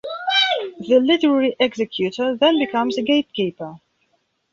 [0.79, 3.75] The literary executor then becomes a gatekeeper.